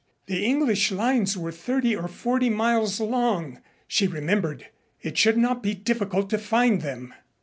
[0.25, 4.65] The English lines were thirty or forty miles long, she remembered.
[5.03, 7.13] It should not be difficult to find them.